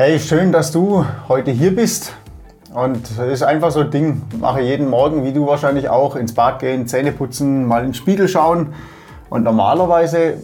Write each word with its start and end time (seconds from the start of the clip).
Hey, 0.00 0.20
schön, 0.20 0.52
dass 0.52 0.70
du 0.70 1.04
heute 1.26 1.50
hier 1.50 1.74
bist. 1.74 2.12
Und 2.72 3.10
es 3.10 3.18
ist 3.18 3.42
einfach 3.42 3.72
so 3.72 3.80
ein 3.80 3.90
Ding. 3.90 4.22
Mache 4.38 4.60
jeden 4.60 4.88
Morgen, 4.88 5.24
wie 5.24 5.32
du 5.32 5.48
wahrscheinlich 5.48 5.88
auch, 5.88 6.14
ins 6.14 6.34
Bad 6.34 6.60
gehen, 6.60 6.86
Zähne 6.86 7.10
putzen, 7.10 7.66
mal 7.66 7.80
in 7.80 7.86
den 7.86 7.94
Spiegel 7.94 8.28
schauen. 8.28 8.74
Und 9.28 9.42
normalerweise 9.42 10.34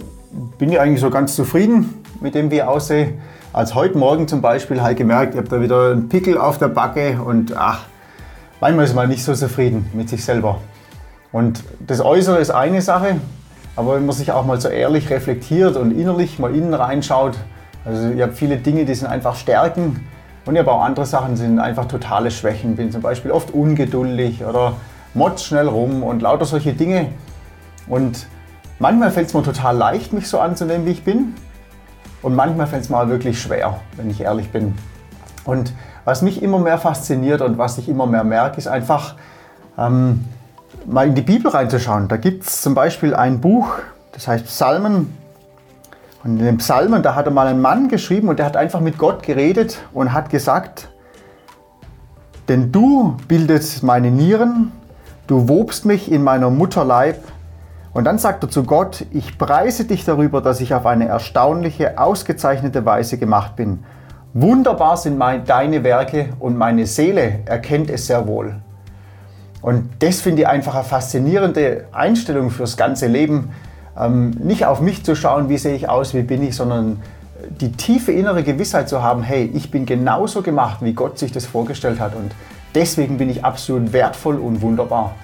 bin 0.58 0.72
ich 0.72 0.80
eigentlich 0.80 1.00
so 1.00 1.08
ganz 1.08 1.36
zufrieden 1.36 2.02
mit 2.20 2.34
dem, 2.34 2.50
wie 2.50 2.56
ich 2.56 2.62
aussehe. 2.64 3.12
Als 3.52 3.76
heute 3.76 3.96
Morgen 3.96 4.26
zum 4.26 4.42
Beispiel 4.42 4.80
habe 4.80 4.90
ich 4.90 4.98
gemerkt, 4.98 5.34
ich 5.34 5.38
habe 5.38 5.48
da 5.48 5.60
wieder 5.60 5.92
einen 5.92 6.08
Pickel 6.08 6.36
auf 6.36 6.58
der 6.58 6.66
Backe 6.66 7.20
und 7.24 7.56
ach, 7.56 7.84
manchmal 8.60 8.86
ist 8.86 8.96
man 8.96 9.08
nicht 9.08 9.22
so 9.22 9.34
zufrieden 9.34 9.88
mit 9.94 10.08
sich 10.08 10.24
selber. 10.24 10.58
Und 11.30 11.62
das 11.78 12.00
Äußere 12.00 12.38
ist 12.38 12.50
eine 12.50 12.82
Sache, 12.82 13.20
aber 13.76 13.94
wenn 13.94 14.04
man 14.04 14.16
sich 14.16 14.32
auch 14.32 14.44
mal 14.44 14.60
so 14.60 14.66
ehrlich 14.66 15.10
reflektiert 15.10 15.76
und 15.76 15.92
innerlich 15.92 16.40
mal 16.40 16.52
innen 16.52 16.74
reinschaut, 16.74 17.36
also 17.84 18.10
ich 18.10 18.22
habe 18.22 18.32
viele 18.32 18.56
Dinge, 18.56 18.84
die 18.84 18.94
sind 18.94 19.08
einfach 19.08 19.36
Stärken 19.36 20.06
und 20.46 20.54
ich 20.54 20.60
habe 20.60 20.72
auch 20.72 20.82
andere 20.82 21.06
Sachen, 21.06 21.34
die 21.34 21.40
sind 21.40 21.58
einfach 21.58 21.86
totale 21.86 22.30
Schwächen. 22.30 22.76
Bin 22.76 22.90
zum 22.90 23.02
Beispiel 23.02 23.30
oft 23.30 23.52
ungeduldig 23.52 24.44
oder 24.44 24.74
motz 25.14 25.44
schnell 25.44 25.68
rum 25.68 26.02
und 26.02 26.22
lauter 26.22 26.44
solche 26.44 26.72
Dinge. 26.72 27.08
Und 27.86 28.26
manchmal 28.78 29.10
fällt 29.10 29.28
es 29.28 29.34
mir 29.34 29.42
total 29.42 29.76
leicht, 29.76 30.12
mich 30.12 30.28
so 30.28 30.40
anzunehmen, 30.40 30.86
wie 30.86 30.90
ich 30.90 31.04
bin. 31.04 31.34
Und 32.22 32.34
manchmal 32.34 32.66
fällt 32.66 32.84
es 32.84 32.88
mir 32.88 33.08
wirklich 33.08 33.40
schwer, 33.40 33.80
wenn 33.96 34.10
ich 34.10 34.20
ehrlich 34.20 34.50
bin. 34.50 34.74
Und 35.44 35.72
was 36.04 36.22
mich 36.22 36.42
immer 36.42 36.58
mehr 36.58 36.78
fasziniert 36.78 37.40
und 37.42 37.58
was 37.58 37.78
ich 37.78 37.88
immer 37.88 38.06
mehr 38.06 38.24
merke, 38.24 38.58
ist 38.58 38.66
einfach 38.66 39.16
ähm, 39.78 40.24
mal 40.86 41.06
in 41.06 41.14
die 41.14 41.22
Bibel 41.22 41.50
reinzuschauen. 41.50 42.08
Da 42.08 42.16
gibt 42.16 42.46
es 42.46 42.62
zum 42.62 42.74
Beispiel 42.74 43.14
ein 43.14 43.40
Buch, 43.40 43.78
das 44.12 44.28
heißt 44.28 44.46
Psalmen, 44.46 45.16
und 46.24 46.38
in 46.38 46.44
den 46.44 46.56
Psalmen, 46.56 47.02
da 47.02 47.14
hat 47.14 47.26
er 47.26 47.32
mal 47.32 47.46
ein 47.46 47.60
Mann 47.60 47.88
geschrieben 47.88 48.28
und 48.28 48.38
der 48.38 48.46
hat 48.46 48.56
einfach 48.56 48.80
mit 48.80 48.96
Gott 48.96 49.22
geredet 49.22 49.78
und 49.92 50.14
hat 50.14 50.30
gesagt, 50.30 50.88
denn 52.48 52.72
du 52.72 53.16
bildest 53.28 53.82
meine 53.82 54.10
Nieren, 54.10 54.72
du 55.26 55.48
wobst 55.48 55.84
mich 55.84 56.10
in 56.10 56.22
meiner 56.22 56.50
Mutterleib. 56.50 57.22
Und 57.92 58.04
dann 58.04 58.18
sagt 58.18 58.42
er 58.42 58.50
zu 58.50 58.64
Gott, 58.64 59.06
ich 59.12 59.38
preise 59.38 59.84
dich 59.84 60.04
darüber, 60.04 60.40
dass 60.40 60.60
ich 60.60 60.74
auf 60.74 60.84
eine 60.84 61.06
erstaunliche, 61.06 61.98
ausgezeichnete 61.98 62.84
Weise 62.84 63.18
gemacht 63.18 63.54
bin. 63.54 63.84
Wunderbar 64.32 64.96
sind 64.96 65.16
mein, 65.16 65.44
deine 65.44 65.84
Werke 65.84 66.30
und 66.40 66.56
meine 66.58 66.86
Seele 66.86 67.40
erkennt 67.44 67.88
es 67.88 68.08
sehr 68.08 68.26
wohl. 68.26 68.56
Und 69.62 69.90
das 70.00 70.20
finde 70.20 70.42
ich 70.42 70.48
einfach 70.48 70.74
eine 70.74 70.84
faszinierende 70.84 71.86
Einstellung 71.92 72.50
fürs 72.50 72.76
ganze 72.76 73.06
Leben, 73.06 73.50
ähm, 73.98 74.30
nicht 74.30 74.66
auf 74.66 74.80
mich 74.80 75.04
zu 75.04 75.14
schauen, 75.14 75.48
wie 75.48 75.58
sehe 75.58 75.74
ich 75.74 75.88
aus, 75.88 76.14
wie 76.14 76.22
bin 76.22 76.42
ich, 76.42 76.56
sondern 76.56 77.00
die 77.60 77.72
tiefe 77.72 78.12
innere 78.12 78.42
Gewissheit 78.42 78.88
zu 78.88 79.02
haben, 79.02 79.22
hey, 79.22 79.50
ich 79.54 79.70
bin 79.70 79.86
genauso 79.86 80.42
gemacht, 80.42 80.78
wie 80.80 80.92
Gott 80.92 81.18
sich 81.18 81.32
das 81.32 81.46
vorgestellt 81.46 82.00
hat 82.00 82.14
und 82.14 82.32
deswegen 82.74 83.18
bin 83.18 83.28
ich 83.30 83.44
absolut 83.44 83.92
wertvoll 83.92 84.36
und 84.36 84.62
wunderbar. 84.62 85.14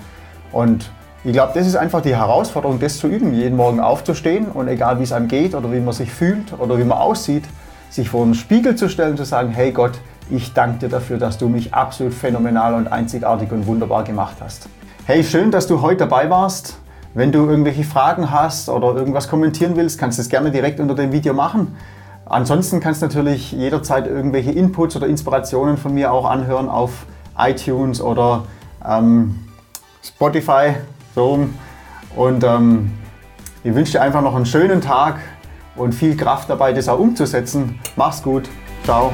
Und 0.52 0.90
ich 1.24 1.32
glaube, 1.32 1.52
das 1.54 1.66
ist 1.66 1.76
einfach 1.76 2.00
die 2.00 2.16
Herausforderung, 2.16 2.78
das 2.80 2.98
zu 2.98 3.06
üben, 3.06 3.34
jeden 3.34 3.56
Morgen 3.56 3.80
aufzustehen 3.80 4.46
und 4.46 4.68
egal 4.68 4.98
wie 4.98 5.02
es 5.02 5.12
einem 5.12 5.28
geht 5.28 5.54
oder 5.54 5.70
wie 5.72 5.80
man 5.80 5.92
sich 5.92 6.10
fühlt 6.10 6.58
oder 6.58 6.78
wie 6.78 6.84
man 6.84 6.98
aussieht, 6.98 7.44
sich 7.90 8.08
vor 8.08 8.22
einen 8.22 8.34
Spiegel 8.34 8.76
zu 8.76 8.88
stellen 8.88 9.12
und 9.12 9.16
zu 9.16 9.24
sagen, 9.24 9.50
hey 9.50 9.72
Gott, 9.72 9.92
ich 10.30 10.52
danke 10.54 10.78
dir 10.78 10.88
dafür, 10.88 11.18
dass 11.18 11.38
du 11.38 11.48
mich 11.48 11.74
absolut 11.74 12.14
phänomenal 12.14 12.74
und 12.74 12.88
einzigartig 12.88 13.50
und 13.52 13.66
wunderbar 13.66 14.04
gemacht 14.04 14.36
hast. 14.40 14.68
Hey, 15.06 15.24
schön, 15.24 15.50
dass 15.50 15.66
du 15.66 15.82
heute 15.82 16.06
dabei 16.06 16.30
warst. 16.30 16.78
Wenn 17.12 17.32
du 17.32 17.46
irgendwelche 17.46 17.82
Fragen 17.82 18.30
hast 18.30 18.68
oder 18.68 18.94
irgendwas 18.94 19.28
kommentieren 19.28 19.74
willst, 19.76 19.98
kannst 19.98 20.18
du 20.18 20.22
es 20.22 20.28
gerne 20.28 20.50
direkt 20.50 20.78
unter 20.78 20.94
dem 20.94 21.10
Video 21.12 21.34
machen. 21.34 21.76
Ansonsten 22.24 22.78
kannst 22.78 23.02
du 23.02 23.06
natürlich 23.06 23.50
jederzeit 23.50 24.06
irgendwelche 24.06 24.52
Inputs 24.52 24.94
oder 24.94 25.08
Inspirationen 25.08 25.76
von 25.76 25.92
mir 25.92 26.12
auch 26.12 26.24
anhören 26.24 26.68
auf 26.68 27.06
iTunes 27.36 28.00
oder 28.00 28.44
ähm, 28.86 29.34
Spotify. 30.04 30.76
So. 31.16 31.48
Und 32.14 32.44
ähm, 32.44 32.92
ich 33.64 33.74
wünsche 33.74 33.92
dir 33.92 34.02
einfach 34.02 34.22
noch 34.22 34.36
einen 34.36 34.46
schönen 34.46 34.80
Tag 34.80 35.16
und 35.74 35.92
viel 35.92 36.16
Kraft 36.16 36.48
dabei, 36.48 36.72
das 36.72 36.88
auch 36.88 37.00
umzusetzen. 37.00 37.80
Mach's 37.96 38.22
gut. 38.22 38.48
Ciao. 38.84 39.12